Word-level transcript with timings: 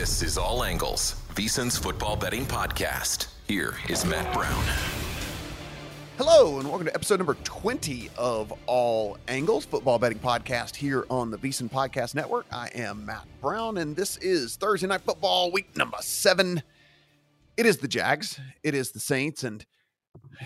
This 0.00 0.22
is 0.22 0.38
All 0.38 0.64
Angles, 0.64 1.14
VSiN's 1.34 1.76
football 1.76 2.16
betting 2.16 2.46
podcast. 2.46 3.26
Here 3.46 3.74
is 3.90 4.06
Matt 4.06 4.32
Brown. 4.32 4.64
Hello, 6.16 6.58
and 6.58 6.66
welcome 6.66 6.86
to 6.86 6.94
episode 6.94 7.18
number 7.18 7.34
20 7.44 8.08
of 8.16 8.50
All 8.64 9.18
Angles, 9.28 9.66
football 9.66 9.98
betting 9.98 10.18
podcast 10.18 10.74
here 10.74 11.04
on 11.10 11.30
the 11.30 11.36
VSiN 11.36 11.70
Podcast 11.70 12.14
Network. 12.14 12.46
I 12.50 12.70
am 12.74 13.04
Matt 13.04 13.26
Brown, 13.42 13.76
and 13.76 13.94
this 13.94 14.16
is 14.16 14.56
Thursday 14.56 14.86
Night 14.86 15.02
Football, 15.02 15.52
week 15.52 15.76
number 15.76 15.98
seven. 16.00 16.62
It 17.58 17.66
is 17.66 17.76
the 17.76 17.86
Jags, 17.86 18.40
it 18.62 18.74
is 18.74 18.92
the 18.92 19.00
Saints, 19.00 19.44
and 19.44 19.66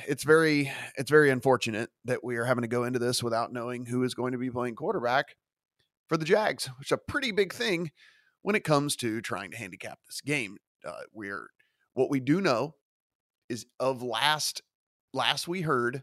it's 0.09 0.25
very 0.25 0.72
it's 0.97 1.12
very 1.12 1.31
unfortunate 1.31 1.91
that 2.06 2.25
we 2.25 2.38
are 2.38 2.44
having 2.44 2.62
to 2.62 2.69
go 2.69 2.82
into 2.82 2.98
this 2.98 3.22
without 3.22 3.53
knowing 3.53 3.87
who 3.87 4.03
is 4.03 4.14
going 4.14 4.32
to 4.32 4.38
be 4.38 4.50
playing 4.50 4.75
quarterback 4.75 5.37
for 6.09 6.16
the 6.16 6.25
Jags, 6.25 6.66
which 6.81 6.88
is 6.88 6.93
a 6.93 6.98
pretty 6.98 7.31
big 7.31 7.53
thing 7.53 7.93
when 8.44 8.55
it 8.55 8.62
comes 8.62 8.94
to 8.94 9.22
trying 9.22 9.50
to 9.50 9.56
handicap 9.56 9.99
this 10.06 10.21
game. 10.21 10.59
Uh, 10.87 10.93
we're 11.15 11.49
what 11.94 12.10
we 12.10 12.21
do 12.21 12.43
know 12.43 12.75
is 13.49 13.65
of 13.81 14.03
last 14.03 14.60
last 15.15 15.49
we 15.49 15.62
heard 15.62 16.03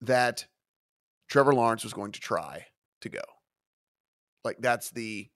that 0.00 0.46
Trevor 1.28 1.54
Lawrence 1.54 1.84
was 1.84 1.92
going 1.92 2.12
to 2.12 2.20
try 2.20 2.66
to 3.02 3.08
go. 3.08 3.20
Like 4.44 4.56
that's 4.58 4.90
the 4.90 5.30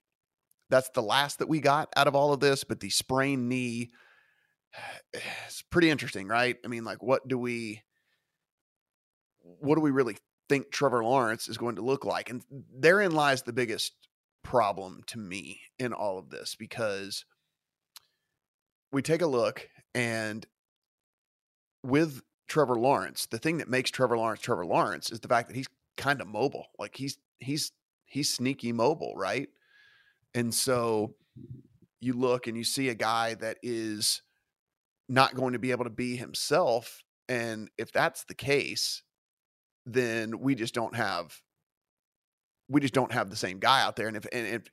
that's 0.69 0.89
the 0.89 1.01
last 1.01 1.39
that 1.39 1.47
we 1.47 1.61
got 1.61 1.93
out 1.95 2.07
of 2.07 2.15
all 2.15 2.33
of 2.33 2.41
this, 2.41 2.65
but 2.65 2.81
the 2.81 2.89
sprained 2.89 3.47
knee 3.47 3.91
it's 5.13 5.61
pretty 5.61 5.89
interesting, 5.89 6.27
right? 6.27 6.57
I 6.65 6.67
mean, 6.67 6.83
like 6.83 7.01
what 7.01 7.25
do 7.25 7.37
we 7.37 7.81
what 9.39 9.75
do 9.75 9.81
we 9.81 9.91
really 9.91 10.17
think 10.49 10.71
Trevor 10.71 11.05
Lawrence 11.05 11.47
is 11.47 11.57
going 11.57 11.77
to 11.77 11.81
look 11.81 12.03
like? 12.03 12.29
And 12.29 12.43
therein 12.77 13.11
lies 13.11 13.43
the 13.43 13.53
biggest 13.53 13.93
problem 14.45 15.01
to 15.07 15.17
me 15.17 15.59
in 15.79 15.91
all 15.91 16.17
of 16.17 16.29
this 16.29 16.55
because 16.55 17.25
we 18.91 19.01
take 19.01 19.21
a 19.21 19.27
look 19.27 19.67
and 19.93 20.45
with 21.83 22.21
Trevor 22.47 22.75
Lawrence, 22.75 23.25
the 23.25 23.39
thing 23.39 23.57
that 23.57 23.67
makes 23.67 23.89
Trevor 23.89 24.17
Lawrence 24.17 24.41
Trevor 24.41 24.65
Lawrence 24.65 25.11
is 25.11 25.19
the 25.19 25.27
fact 25.27 25.49
that 25.49 25.57
he's 25.57 25.67
kind 25.97 26.21
of 26.21 26.27
mobile. 26.27 26.67
Like 26.77 26.95
he's 26.95 27.17
he's 27.39 27.71
he's 28.05 28.29
sneaky 28.29 28.71
mobile, 28.71 29.13
right? 29.17 29.49
And 30.33 30.53
so 30.53 31.15
you 31.99 32.13
look 32.13 32.47
and 32.47 32.55
you 32.55 32.63
see 32.63 32.89
a 32.89 32.95
guy 32.95 33.33
that 33.35 33.57
is 33.63 34.21
not 35.09 35.35
going 35.35 35.53
to 35.53 35.59
be 35.59 35.71
able 35.71 35.85
to 35.85 35.89
be 35.89 36.15
himself 36.15 37.03
and 37.27 37.69
if 37.77 37.91
that's 37.91 38.23
the 38.25 38.33
case 38.33 39.03
then 39.85 40.39
we 40.39 40.55
just 40.55 40.73
don't 40.73 40.95
have 40.95 41.41
we 42.69 42.81
just 42.81 42.93
don't 42.93 43.11
have 43.11 43.29
the 43.29 43.35
same 43.35 43.59
guy 43.59 43.81
out 43.81 43.95
there 43.95 44.07
and 44.07 44.17
if 44.17 44.25
and 44.31 44.47
if 44.47 44.63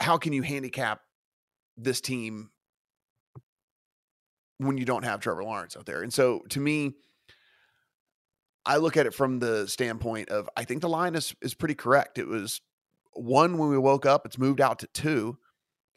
how 0.00 0.18
can 0.18 0.32
you 0.32 0.42
handicap 0.42 1.00
this 1.76 2.00
team 2.00 2.50
when 4.58 4.76
you 4.76 4.84
don't 4.84 5.04
have 5.04 5.20
Trevor 5.20 5.44
Lawrence 5.44 5.76
out 5.76 5.86
there? 5.86 6.02
And 6.02 6.12
so 6.12 6.40
to 6.50 6.60
me 6.60 6.94
I 8.66 8.78
look 8.78 8.96
at 8.96 9.06
it 9.06 9.14
from 9.14 9.38
the 9.38 9.68
standpoint 9.68 10.30
of 10.30 10.48
I 10.56 10.64
think 10.64 10.80
the 10.80 10.88
line 10.88 11.14
is 11.14 11.34
is 11.40 11.54
pretty 11.54 11.74
correct. 11.74 12.18
It 12.18 12.26
was 12.26 12.60
one 13.12 13.58
when 13.58 13.70
we 13.70 13.78
woke 13.78 14.06
up 14.06 14.26
it's 14.26 14.38
moved 14.38 14.60
out 14.60 14.80
to 14.80 14.86
two 14.88 15.38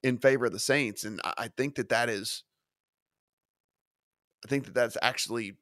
in 0.03 0.17
favor 0.17 0.45
of 0.45 0.51
the 0.51 0.59
Saints 0.59 1.03
and 1.03 1.19
I 1.23 1.49
think 1.55 1.75
that 1.75 1.89
that 1.89 2.09
is 2.09 2.43
I 4.45 4.49
think 4.49 4.65
that 4.65 4.73
that's 4.73 4.97
actually 5.01 5.57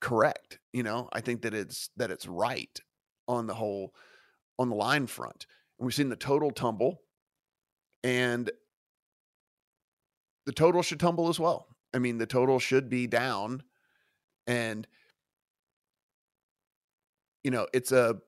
correct. 0.00 0.58
You 0.72 0.82
know, 0.82 1.08
I 1.12 1.20
think 1.20 1.42
that 1.42 1.54
it's 1.54 1.90
that 1.96 2.10
it's 2.10 2.26
right 2.26 2.80
on 3.28 3.46
the 3.46 3.54
whole 3.54 3.94
on 4.60 4.68
the 4.68 4.76
line 4.76 5.06
front. 5.06 5.46
And 5.78 5.86
we've 5.86 5.94
seen 5.94 6.10
the 6.10 6.16
total 6.16 6.50
tumble, 6.50 7.00
and 8.04 8.50
the 10.46 10.52
total 10.52 10.82
should 10.82 11.00
tumble 11.00 11.28
as 11.28 11.40
well. 11.40 11.66
I 11.94 11.98
mean, 11.98 12.18
the 12.18 12.26
total 12.26 12.58
should 12.58 12.88
be 12.88 13.06
down, 13.06 13.62
and 14.46 14.86
you 17.42 17.50
know, 17.50 17.66
it's 17.72 17.90
a 17.90 18.18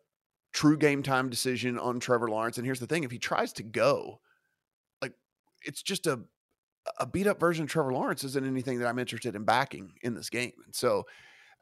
true 0.54 0.78
game 0.78 1.03
time 1.03 1.28
decision 1.28 1.78
on 1.78 2.00
Trevor 2.00 2.28
Lawrence. 2.28 2.56
And 2.56 2.64
here's 2.64 2.81
the 2.81 2.87
thing: 2.87 3.04
if 3.04 3.10
he 3.10 3.19
tries 3.19 3.53
to 3.54 3.62
go, 3.62 4.20
like, 5.02 5.12
it's 5.64 5.82
just 5.82 6.06
a 6.06 6.20
a 6.99 7.06
beat 7.06 7.26
up 7.26 7.38
version 7.38 7.64
of 7.64 7.70
Trevor 7.70 7.93
Lawrence 7.93 8.25
isn't 8.25 8.46
anything 8.46 8.78
that 8.78 8.88
I'm 8.88 8.99
interested 8.99 9.37
in 9.37 9.44
backing 9.44 9.93
in 10.02 10.14
this 10.14 10.31
game. 10.31 10.52
And 10.64 10.75
so, 10.75 11.05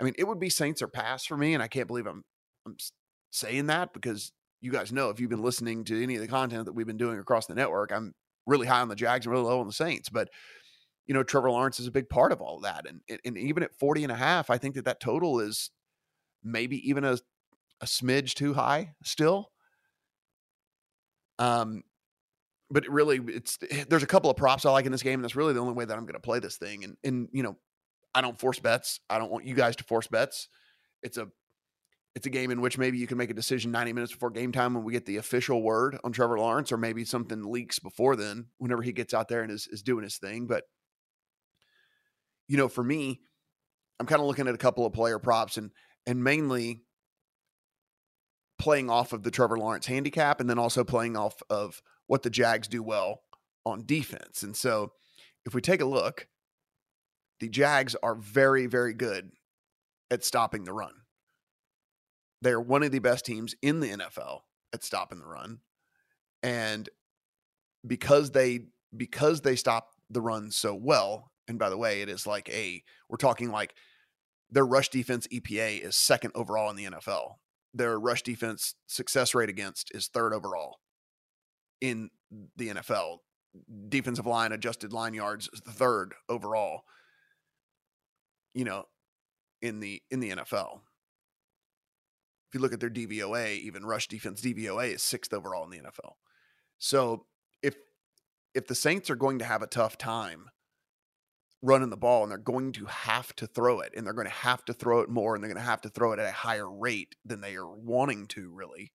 I 0.00 0.04
mean, 0.04 0.14
it 0.16 0.24
would 0.24 0.40
be 0.40 0.48
Saints 0.48 0.80
or 0.80 0.88
pass 0.88 1.26
for 1.26 1.36
me. 1.36 1.52
And 1.52 1.62
I 1.62 1.68
can't 1.68 1.86
believe 1.86 2.06
I'm, 2.06 2.24
I'm 2.66 2.76
saying 3.30 3.66
that 3.66 3.92
because 3.92 4.32
you 4.60 4.70
guys 4.70 4.92
know 4.92 5.10
if 5.10 5.20
you've 5.20 5.30
been 5.30 5.42
listening 5.42 5.84
to 5.84 6.02
any 6.02 6.16
of 6.16 6.20
the 6.20 6.28
content 6.28 6.66
that 6.66 6.72
we've 6.72 6.86
been 6.86 6.96
doing 6.96 7.18
across 7.18 7.46
the 7.46 7.54
network, 7.54 7.92
I'm 7.92 8.14
really 8.46 8.66
high 8.66 8.80
on 8.80 8.88
the 8.88 8.96
Jags 8.96 9.26
and 9.26 9.32
really 9.32 9.44
low 9.44 9.60
on 9.60 9.66
the 9.66 9.72
Saints. 9.72 10.08
But, 10.08 10.28
you 11.06 11.14
know, 11.14 11.22
Trevor 11.22 11.50
Lawrence 11.50 11.80
is 11.80 11.86
a 11.86 11.92
big 11.92 12.08
part 12.08 12.32
of 12.32 12.40
all 12.40 12.56
of 12.56 12.62
that. 12.62 12.86
And, 12.86 13.00
and 13.24 13.38
even 13.38 13.62
at 13.62 13.74
40 13.78 14.04
and 14.04 14.12
a 14.12 14.16
half, 14.16 14.50
I 14.50 14.58
think 14.58 14.74
that 14.74 14.84
that 14.84 15.00
total 15.00 15.40
is 15.40 15.70
maybe 16.42 16.88
even 16.88 17.04
a, 17.04 17.18
a 17.80 17.86
smidge 17.86 18.34
too 18.34 18.54
high 18.54 18.92
still. 19.02 19.50
Um, 21.38 21.82
but 22.70 22.86
really 22.86 23.20
it's 23.26 23.58
eh, 23.70 23.84
there's 23.88 24.02
a 24.02 24.06
couple 24.06 24.30
of 24.30 24.36
props 24.36 24.64
I 24.64 24.70
like 24.70 24.86
in 24.86 24.92
this 24.92 25.02
game, 25.02 25.14
and 25.14 25.24
that's 25.24 25.36
really 25.36 25.54
the 25.54 25.60
only 25.60 25.72
way 25.72 25.84
that 25.84 25.96
I'm 25.96 26.04
going 26.04 26.14
to 26.14 26.20
play 26.20 26.38
this 26.38 26.56
thing. 26.56 26.84
And 26.84 26.96
and 27.02 27.28
you 27.32 27.42
know, 27.42 27.56
I 28.14 28.20
don't 28.20 28.38
force 28.38 28.58
bets. 28.58 29.00
I 29.08 29.18
don't 29.18 29.30
want 29.30 29.46
you 29.46 29.54
guys 29.54 29.76
to 29.76 29.84
force 29.84 30.06
bets. 30.06 30.48
It's 31.02 31.16
a 31.16 31.28
it's 32.14 32.26
a 32.26 32.30
game 32.30 32.50
in 32.50 32.60
which 32.60 32.76
maybe 32.76 32.98
you 32.98 33.06
can 33.06 33.18
make 33.18 33.30
a 33.30 33.34
decision 33.34 33.70
90 33.70 33.92
minutes 33.92 34.12
before 34.12 34.30
game 34.30 34.52
time 34.52 34.74
when 34.74 34.82
we 34.82 34.92
get 34.92 35.06
the 35.06 35.18
official 35.18 35.62
word 35.62 35.96
on 36.02 36.12
Trevor 36.12 36.38
Lawrence, 36.38 36.72
or 36.72 36.76
maybe 36.76 37.04
something 37.04 37.50
leaks 37.50 37.78
before 37.78 38.16
then 38.16 38.46
whenever 38.58 38.82
he 38.82 38.92
gets 38.92 39.14
out 39.14 39.28
there 39.28 39.42
and 39.42 39.52
is, 39.52 39.68
is 39.68 39.82
doing 39.82 40.02
his 40.02 40.18
thing. 40.18 40.46
But, 40.46 40.64
you 42.48 42.56
know, 42.56 42.68
for 42.68 42.82
me, 42.82 43.20
I'm 44.00 44.06
kind 44.06 44.20
of 44.20 44.26
looking 44.26 44.48
at 44.48 44.54
a 44.54 44.58
couple 44.58 44.86
of 44.86 44.92
player 44.92 45.18
props 45.18 45.56
and 45.56 45.70
and 46.06 46.24
mainly 46.24 46.82
playing 48.58 48.90
off 48.90 49.12
of 49.12 49.22
the 49.22 49.30
Trevor 49.30 49.58
Lawrence 49.58 49.86
handicap 49.86 50.40
and 50.40 50.48
then 50.48 50.58
also 50.58 50.84
playing 50.84 51.16
off 51.16 51.42
of 51.48 51.82
what 52.06 52.22
the 52.22 52.30
Jags 52.30 52.68
do 52.68 52.82
well 52.82 53.22
on 53.64 53.86
defense. 53.86 54.42
And 54.42 54.56
so 54.56 54.92
if 55.46 55.54
we 55.54 55.60
take 55.60 55.80
a 55.80 55.86
look, 55.86 56.26
the 57.40 57.48
Jags 57.48 57.94
are 58.02 58.14
very, 58.14 58.66
very 58.66 58.94
good 58.94 59.30
at 60.10 60.24
stopping 60.24 60.64
the 60.64 60.72
run. 60.72 60.92
They're 62.42 62.60
one 62.60 62.82
of 62.82 62.92
the 62.92 62.98
best 62.98 63.24
teams 63.24 63.54
in 63.62 63.80
the 63.80 63.90
NFL 63.90 64.40
at 64.72 64.84
stopping 64.84 65.18
the 65.18 65.26
run. 65.26 65.58
And 66.42 66.88
because 67.86 68.30
they 68.30 68.66
because 68.96 69.42
they 69.42 69.56
stop 69.56 69.90
the 70.08 70.20
run 70.20 70.50
so 70.50 70.74
well, 70.74 71.30
and 71.48 71.58
by 71.58 71.68
the 71.70 71.76
way, 71.76 72.02
it 72.02 72.08
is 72.08 72.26
like 72.26 72.48
a 72.48 72.82
we're 73.08 73.16
talking 73.16 73.50
like 73.50 73.74
their 74.50 74.66
rush 74.66 74.88
defense 74.88 75.26
EPA 75.28 75.80
is 75.80 75.96
second 75.96 76.32
overall 76.34 76.70
in 76.70 76.76
the 76.76 76.86
NFL. 76.86 77.34
Their 77.72 77.98
rush 77.98 78.22
defense 78.22 78.74
success 78.86 79.34
rate 79.34 79.48
against 79.48 79.90
is 79.94 80.08
third 80.08 80.32
overall 80.32 80.78
in 81.80 82.10
the 82.56 82.68
NFL. 82.68 83.18
Defensive 83.88 84.26
line 84.26 84.52
adjusted 84.52 84.92
line 84.92 85.14
yards 85.14 85.48
is 85.52 85.60
the 85.60 85.72
third 85.72 86.14
overall. 86.28 86.82
You 88.54 88.64
know, 88.64 88.84
in 89.62 89.80
the 89.80 90.02
in 90.10 90.20
the 90.20 90.30
NFL. 90.30 90.80
If 92.50 92.56
you 92.56 92.60
look 92.60 92.72
at 92.72 92.80
their 92.80 92.90
DVOA, 92.90 93.60
even 93.60 93.86
rush 93.86 94.08
defense 94.08 94.40
DVOA 94.40 94.94
is 94.94 95.04
sixth 95.04 95.32
overall 95.32 95.62
in 95.62 95.70
the 95.70 95.78
NFL. 95.78 96.14
So 96.78 97.26
if 97.62 97.76
if 98.54 98.66
the 98.66 98.74
Saints 98.74 99.08
are 99.08 99.14
going 99.14 99.38
to 99.38 99.44
have 99.44 99.62
a 99.62 99.68
tough 99.68 99.96
time 99.96 100.50
running 101.62 101.90
the 101.90 101.96
ball 101.96 102.24
and 102.24 102.30
they're 102.32 102.38
going 102.38 102.72
to 102.72 102.86
have 102.86 103.36
to 103.36 103.46
throw 103.46 103.78
it 103.78 103.92
and 103.96 104.04
they're 104.04 104.14
going 104.14 104.26
to 104.26 104.32
have 104.32 104.64
to 104.64 104.72
throw 104.72 104.98
it 105.00 105.08
more 105.08 105.36
and 105.36 105.44
they're 105.44 105.52
going 105.52 105.62
to 105.62 105.70
have 105.70 105.82
to 105.82 105.88
throw 105.88 106.10
it 106.10 106.18
at 106.18 106.28
a 106.28 106.32
higher 106.32 106.68
rate 106.68 107.14
than 107.24 107.40
they 107.40 107.54
are 107.54 107.68
wanting 107.68 108.26
to 108.26 108.50
really 108.50 108.92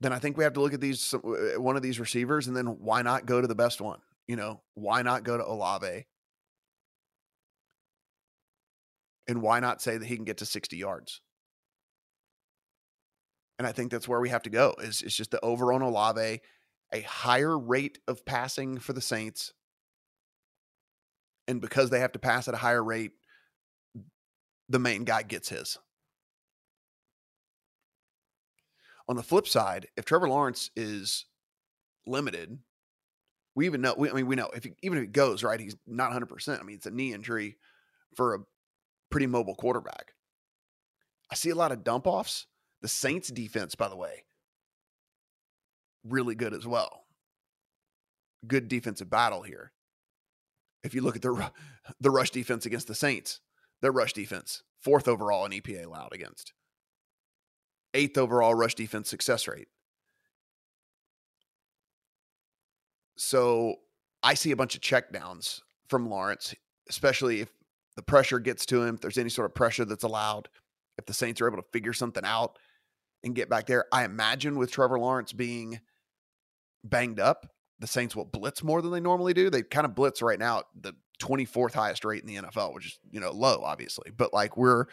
then 0.00 0.12
i 0.12 0.18
think 0.18 0.36
we 0.36 0.42
have 0.42 0.54
to 0.54 0.60
look 0.60 0.74
at 0.74 0.80
these 0.80 1.14
uh, 1.14 1.60
one 1.60 1.76
of 1.76 1.82
these 1.82 2.00
receivers 2.00 2.48
and 2.48 2.56
then 2.56 2.66
why 2.66 3.00
not 3.00 3.26
go 3.26 3.40
to 3.40 3.46
the 3.46 3.54
best 3.54 3.80
one 3.80 4.00
you 4.26 4.34
know 4.34 4.60
why 4.74 5.02
not 5.02 5.22
go 5.22 5.36
to 5.36 5.46
Olave 5.46 6.04
and 9.30 9.40
why 9.40 9.60
not 9.60 9.80
say 9.80 9.96
that 9.96 10.06
he 10.06 10.16
can 10.16 10.24
get 10.24 10.38
to 10.38 10.46
60 10.46 10.76
yards 10.76 11.20
and 13.58 13.66
i 13.66 13.72
think 13.72 13.90
that's 13.90 14.08
where 14.08 14.20
we 14.20 14.28
have 14.28 14.42
to 14.42 14.50
go 14.50 14.74
is 14.80 15.02
it's 15.02 15.16
just 15.16 15.30
the 15.30 15.42
over 15.44 15.72
on 15.72 15.82
Olave 15.82 16.40
a 16.92 17.00
higher 17.02 17.58
rate 17.58 17.98
of 18.08 18.24
passing 18.24 18.78
for 18.78 18.92
the 18.92 19.00
Saints 19.00 19.52
and 21.50 21.60
because 21.60 21.90
they 21.90 21.98
have 21.98 22.12
to 22.12 22.18
pass 22.20 22.46
at 22.46 22.54
a 22.54 22.58
higher 22.58 22.82
rate, 22.82 23.10
the 24.68 24.78
main 24.78 25.02
guy 25.02 25.22
gets 25.22 25.48
his. 25.48 25.76
On 29.08 29.16
the 29.16 29.22
flip 29.22 29.48
side, 29.48 29.88
if 29.96 30.04
Trevor 30.04 30.28
Lawrence 30.28 30.70
is 30.76 31.26
limited, 32.06 32.56
we 33.56 33.66
even 33.66 33.80
know. 33.80 33.96
We, 33.98 34.08
I 34.08 34.12
mean, 34.12 34.28
we 34.28 34.36
know 34.36 34.48
if 34.54 34.62
he, 34.62 34.74
even 34.82 34.98
if 34.98 35.02
he 35.02 35.08
goes 35.08 35.42
right, 35.42 35.58
he's 35.58 35.74
not 35.88 36.04
100. 36.04 36.26
percent 36.26 36.60
I 36.60 36.64
mean, 36.64 36.76
it's 36.76 36.86
a 36.86 36.92
knee 36.92 37.12
injury 37.12 37.56
for 38.14 38.34
a 38.36 38.38
pretty 39.10 39.26
mobile 39.26 39.54
quarterback. 39.54 40.14
I 41.30 41.34
see 41.34 41.50
a 41.50 41.54
lot 41.54 41.72
of 41.72 41.84
dump 41.84 42.06
offs. 42.06 42.46
The 42.82 42.88
Saints 42.88 43.28
defense, 43.28 43.74
by 43.74 43.88
the 43.88 43.96
way, 43.96 44.24
really 46.04 46.34
good 46.34 46.54
as 46.54 46.66
well. 46.66 47.04
Good 48.46 48.68
defensive 48.68 49.10
battle 49.10 49.42
here. 49.42 49.72
If 50.82 50.94
you 50.94 51.02
look 51.02 51.16
at 51.16 51.22
the 51.22 51.50
the 52.00 52.10
rush 52.10 52.30
defense 52.30 52.64
against 52.64 52.88
the 52.88 52.94
Saints, 52.94 53.40
their 53.82 53.92
rush 53.92 54.14
defense 54.14 54.62
fourth 54.80 55.08
overall 55.08 55.44
in 55.44 55.52
EPA 55.52 55.84
allowed 55.84 56.14
against, 56.14 56.54
eighth 57.92 58.16
overall 58.16 58.54
rush 58.54 58.74
defense 58.74 59.10
success 59.10 59.46
rate. 59.46 59.68
So 63.16 63.74
I 64.22 64.32
see 64.32 64.50
a 64.50 64.56
bunch 64.56 64.74
of 64.74 64.80
checkdowns 64.80 65.60
from 65.88 66.08
Lawrence, 66.08 66.54
especially 66.88 67.42
if 67.42 67.50
the 68.00 68.04
pressure 68.04 68.38
gets 68.38 68.64
to 68.64 68.82
him. 68.82 68.94
If 68.94 69.02
there's 69.02 69.18
any 69.18 69.28
sort 69.28 69.44
of 69.44 69.54
pressure 69.54 69.84
that's 69.84 70.04
allowed, 70.04 70.48
if 70.96 71.04
the 71.04 71.12
Saints 71.12 71.38
are 71.42 71.46
able 71.46 71.58
to 71.58 71.68
figure 71.70 71.92
something 71.92 72.24
out 72.24 72.58
and 73.22 73.34
get 73.34 73.50
back 73.50 73.66
there. 73.66 73.84
I 73.92 74.06
imagine 74.06 74.56
with 74.56 74.72
Trevor 74.72 74.98
Lawrence 74.98 75.34
being 75.34 75.80
banged 76.82 77.20
up, 77.20 77.46
the 77.78 77.86
Saints 77.86 78.16
will 78.16 78.24
blitz 78.24 78.64
more 78.64 78.80
than 78.80 78.90
they 78.90 79.00
normally 79.00 79.34
do. 79.34 79.50
They 79.50 79.62
kind 79.62 79.84
of 79.84 79.94
blitz 79.94 80.22
right 80.22 80.38
now 80.38 80.62
the 80.80 80.94
24th 81.22 81.74
highest 81.74 82.06
rate 82.06 82.22
in 82.22 82.26
the 82.26 82.36
NFL, 82.36 82.72
which 82.72 82.86
is, 82.86 82.98
you 83.10 83.20
know, 83.20 83.32
low, 83.32 83.60
obviously. 83.62 84.10
But 84.16 84.32
like 84.32 84.56
we're, 84.56 84.86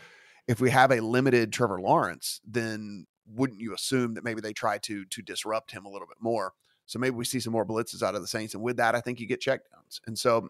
if 0.50 0.60
we 0.60 0.70
have 0.70 0.92
a 0.92 1.00
limited 1.00 1.54
Trevor 1.54 1.80
Lawrence, 1.80 2.42
then 2.46 3.08
wouldn't 3.26 3.62
you 3.62 3.74
assume 3.74 4.16
that 4.16 4.26
maybe 4.26 4.42
they 4.42 4.52
try 4.52 4.80
to 4.80 5.06
to 5.06 5.22
disrupt 5.22 5.72
him 5.72 5.86
a 5.86 5.90
little 5.90 6.10
bit 6.10 6.18
more? 6.20 6.52
So 6.88 7.00
maybe 7.00 7.16
we 7.16 7.24
see 7.24 7.40
some 7.40 7.54
more 7.54 7.66
blitzes 7.66 8.04
out 8.04 8.16
of 8.16 8.22
the 8.22 8.28
Saints. 8.28 8.54
And 8.54 8.62
with 8.62 8.76
that, 8.78 8.96
I 8.96 9.00
think 9.00 9.22
you 9.22 9.28
get 9.28 9.40
checkdowns. 9.40 10.02
And 10.08 10.20
so 10.20 10.50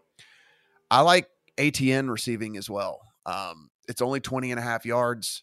I 0.90 1.02
like 1.02 1.28
Etienne 1.58 2.08
receiving 2.08 2.56
as 2.56 2.70
well. 2.70 3.00
Um, 3.26 3.68
it's 3.88 4.00
only 4.00 4.20
20 4.20 4.50
and 4.50 4.60
a 4.60 4.62
half 4.62 4.86
yards. 4.86 5.42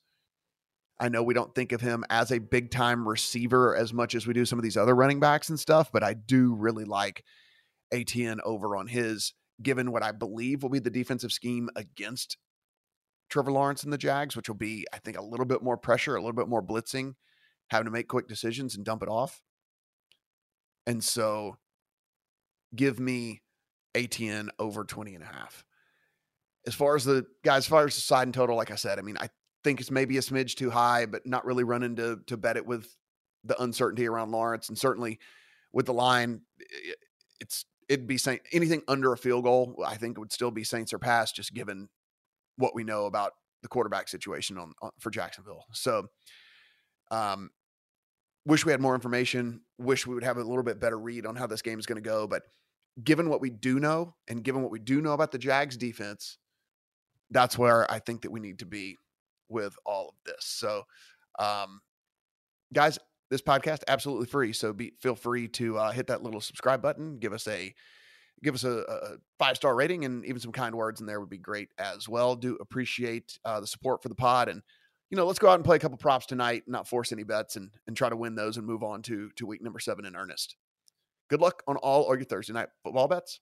I 0.99 1.09
know 1.09 1.23
we 1.23 1.33
don't 1.33 1.53
think 1.53 1.73
of 1.73 1.81
him 1.81 2.05
as 2.09 2.31
a 2.31 2.39
big 2.39 2.71
time 2.71 3.07
receiver 3.07 3.75
as 3.75 3.93
much 3.93 4.15
as 4.15 4.25
we 4.25 4.33
do 4.33 4.45
some 4.45 4.57
of 4.57 4.63
these 4.63 4.77
other 4.77 4.95
running 4.95 5.19
backs 5.19 5.49
and 5.49 5.59
stuff, 5.59 5.91
but 5.91 6.03
I 6.03 6.13
do 6.13 6.55
really 6.55 6.85
like 6.85 7.23
Etienne 7.91 8.39
over 8.45 8.77
on 8.77 8.87
his, 8.87 9.33
given 9.61 9.91
what 9.91 10.03
I 10.03 10.13
believe 10.13 10.63
will 10.63 10.69
be 10.69 10.79
the 10.79 10.89
defensive 10.89 11.33
scheme 11.33 11.69
against 11.75 12.37
Trevor 13.29 13.51
Lawrence 13.51 13.83
and 13.83 13.91
the 13.91 13.97
Jags, 13.97 14.37
which 14.37 14.47
will 14.47 14.55
be, 14.55 14.85
I 14.93 14.99
think, 14.99 15.17
a 15.17 15.23
little 15.23 15.45
bit 15.45 15.61
more 15.61 15.77
pressure, 15.77 16.15
a 16.15 16.21
little 16.21 16.33
bit 16.33 16.47
more 16.47 16.63
blitzing, 16.63 17.15
having 17.69 17.85
to 17.85 17.91
make 17.91 18.07
quick 18.07 18.27
decisions 18.27 18.75
and 18.75 18.85
dump 18.85 19.03
it 19.03 19.09
off. 19.09 19.41
And 20.87 21.03
so 21.03 21.57
give 22.73 22.99
me 22.99 23.41
Etienne 23.93 24.49
over 24.59 24.83
20 24.83 25.15
and 25.15 25.23
a 25.23 25.27
half. 25.27 25.64
As 26.67 26.73
far 26.73 26.95
as 26.95 27.05
the 27.05 27.25
guys, 27.43 27.59
as 27.59 27.67
far 27.67 27.85
as 27.85 27.95
the 27.95 28.01
side 28.01 28.23
and 28.23 28.33
total, 28.33 28.55
like 28.55 28.71
I 28.71 28.75
said, 28.75 28.97
I 28.99 29.01
mean, 29.01 29.17
I 29.19 29.29
think 29.63 29.79
it's 29.79 29.91
maybe 29.91 30.17
a 30.17 30.21
smidge 30.21 30.55
too 30.55 30.69
high, 30.69 31.05
but 31.05 31.25
not 31.25 31.45
really 31.45 31.63
running 31.63 31.95
to 31.97 32.19
to 32.27 32.37
bet 32.37 32.57
it 32.57 32.65
with 32.65 32.87
the 33.43 33.61
uncertainty 33.61 34.07
around 34.07 34.31
Lawrence 34.31 34.69
and 34.69 34.77
certainly 34.77 35.19
with 35.71 35.85
the 35.85 35.93
line, 35.93 36.41
it's 37.39 37.65
it'd 37.89 38.07
be 38.07 38.17
saying 38.17 38.39
anything 38.51 38.81
under 38.87 39.13
a 39.13 39.17
field 39.17 39.43
goal. 39.43 39.83
I 39.85 39.95
think 39.95 40.17
it 40.17 40.19
would 40.19 40.31
still 40.31 40.51
be 40.51 40.63
Saints 40.63 40.93
or 40.93 40.99
pass, 40.99 41.31
just 41.31 41.53
given 41.53 41.89
what 42.57 42.73
we 42.73 42.83
know 42.83 43.05
about 43.05 43.33
the 43.61 43.67
quarterback 43.67 44.07
situation 44.07 44.57
on, 44.57 44.73
on 44.81 44.91
for 44.99 45.09
Jacksonville. 45.11 45.65
So, 45.73 46.07
um, 47.11 47.51
wish 48.45 48.65
we 48.65 48.71
had 48.71 48.81
more 48.81 48.95
information. 48.95 49.61
Wish 49.77 50.07
we 50.07 50.15
would 50.15 50.23
have 50.23 50.37
a 50.37 50.43
little 50.43 50.63
bit 50.63 50.79
better 50.79 50.97
read 50.97 51.25
on 51.25 51.35
how 51.35 51.47
this 51.47 51.61
game 51.61 51.77
is 51.77 51.85
going 51.85 52.01
to 52.01 52.09
go. 52.09 52.27
But 52.27 52.43
given 53.03 53.29
what 53.29 53.41
we 53.41 53.49
do 53.49 53.79
know, 53.79 54.15
and 54.27 54.43
given 54.43 54.61
what 54.61 54.71
we 54.71 54.79
do 54.79 55.01
know 55.01 55.13
about 55.13 55.31
the 55.31 55.37
Jags 55.37 55.77
defense, 55.77 56.37
that's 57.31 57.57
where 57.57 57.89
I 57.91 57.99
think 57.99 58.21
that 58.21 58.31
we 58.31 58.39
need 58.39 58.59
to 58.59 58.65
be 58.65 58.97
with 59.49 59.75
all 59.85 60.09
of 60.09 60.15
this. 60.25 60.45
So, 60.45 60.83
um, 61.39 61.81
guys, 62.73 62.99
this 63.29 63.41
podcast 63.41 63.83
absolutely 63.87 64.27
free. 64.27 64.53
So 64.53 64.73
be 64.73 64.93
feel 64.99 65.15
free 65.15 65.47
to 65.49 65.77
uh, 65.77 65.91
hit 65.91 66.07
that 66.07 66.23
little 66.23 66.41
subscribe 66.41 66.81
button. 66.81 67.17
Give 67.17 67.33
us 67.33 67.47
a 67.47 67.73
give 68.43 68.55
us 68.55 68.63
a, 68.63 68.79
a 68.87 69.17
five 69.39 69.55
star 69.55 69.75
rating 69.75 70.05
and 70.05 70.25
even 70.25 70.39
some 70.39 70.51
kind 70.51 70.75
words 70.75 70.99
in 70.99 71.07
there 71.07 71.19
would 71.19 71.29
be 71.29 71.37
great 71.37 71.69
as 71.77 72.07
well. 72.07 72.35
Do 72.35 72.57
appreciate 72.59 73.37
uh, 73.43 73.59
the 73.59 73.67
support 73.67 74.03
for 74.03 74.09
the 74.09 74.15
pod 74.15 74.49
and 74.49 74.61
you 75.09 75.17
know 75.17 75.25
let's 75.25 75.39
go 75.39 75.49
out 75.49 75.55
and 75.55 75.65
play 75.65 75.77
a 75.77 75.79
couple 75.79 75.97
props 75.97 76.25
tonight. 76.25 76.63
Not 76.67 76.87
force 76.87 77.11
any 77.11 77.23
bets 77.23 77.55
and 77.55 77.71
and 77.87 77.97
try 77.97 78.09
to 78.09 78.15
win 78.15 78.35
those 78.35 78.57
and 78.57 78.65
move 78.65 78.83
on 78.83 79.01
to 79.03 79.29
to 79.35 79.45
week 79.45 79.61
number 79.61 79.79
seven 79.79 80.05
in 80.05 80.15
earnest. 80.15 80.55
Good 81.29 81.41
luck 81.41 81.63
on 81.67 81.77
all 81.77 82.11
of 82.11 82.19
your 82.19 82.25
Thursday 82.25 82.53
night 82.53 82.69
football 82.83 83.07
bets. 83.07 83.39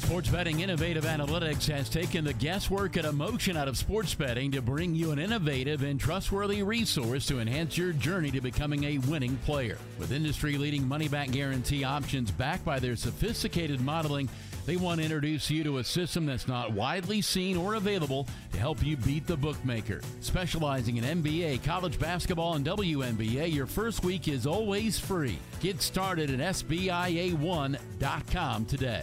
Sports 0.00 0.30
Betting 0.30 0.60
Innovative 0.60 1.04
Analytics 1.04 1.68
has 1.70 1.88
taken 1.88 2.24
the 2.24 2.32
guesswork 2.32 2.96
and 2.96 3.06
emotion 3.06 3.56
out 3.56 3.68
of 3.68 3.76
sports 3.76 4.14
betting 4.14 4.50
to 4.52 4.62
bring 4.62 4.94
you 4.94 5.10
an 5.10 5.18
innovative 5.18 5.82
and 5.82 6.00
trustworthy 6.00 6.62
resource 6.62 7.26
to 7.26 7.38
enhance 7.38 7.76
your 7.76 7.92
journey 7.92 8.30
to 8.30 8.40
becoming 8.40 8.84
a 8.84 8.96
winning 8.98 9.36
player. 9.38 9.76
With 9.98 10.10
industry 10.10 10.56
leading 10.58 10.88
money 10.88 11.06
back 11.06 11.30
guarantee 11.30 11.84
options 11.84 12.30
backed 12.30 12.64
by 12.64 12.78
their 12.78 12.96
sophisticated 12.96 13.82
modeling, 13.82 14.30
they 14.66 14.76
want 14.76 14.98
to 14.98 15.04
introduce 15.04 15.50
you 15.50 15.64
to 15.64 15.78
a 15.78 15.84
system 15.84 16.26
that's 16.26 16.46
not 16.48 16.72
widely 16.72 17.20
seen 17.20 17.56
or 17.56 17.74
available 17.74 18.26
to 18.52 18.58
help 18.58 18.84
you 18.84 18.96
beat 18.96 19.26
the 19.26 19.36
bookmaker. 19.36 20.00
Specializing 20.20 20.96
in 20.96 21.22
NBA, 21.22 21.62
college 21.62 21.98
basketball, 21.98 22.54
and 22.54 22.64
WNBA, 22.64 23.52
your 23.52 23.66
first 23.66 24.02
week 24.04 24.28
is 24.28 24.46
always 24.46 24.98
free. 24.98 25.38
Get 25.60 25.82
started 25.82 26.30
at 26.30 26.40
SBIA1.com 26.54 28.64
today. 28.66 29.02